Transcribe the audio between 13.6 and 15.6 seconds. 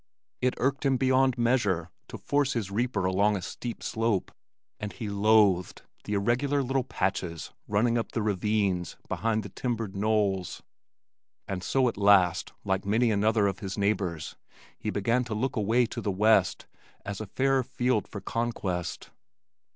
neighbors he began to look